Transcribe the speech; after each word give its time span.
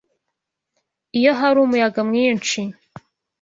Iyo 1.17 1.31
hari 1.39 1.57
umuyaga 1.65 2.01
mwinshi. 2.09 2.59